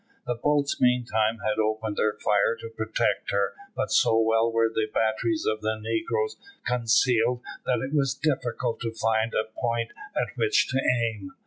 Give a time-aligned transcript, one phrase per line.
[0.25, 4.87] The boats meantime had opened their fire to protect her, but so well were the
[4.91, 10.35] batteries of the negroes concealed that it was difficult to find out a point at
[10.37, 11.33] which to aim.